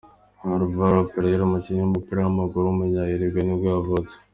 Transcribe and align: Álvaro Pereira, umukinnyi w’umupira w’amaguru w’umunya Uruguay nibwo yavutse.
Álvaro 0.55 0.99
Pereira, 1.13 1.43
umukinnyi 1.45 1.81
w’umupira 1.83 2.19
w’amaguru 2.21 2.63
w’umunya 2.67 3.01
Uruguay 3.15 3.43
nibwo 3.45 3.67
yavutse. 3.75 4.13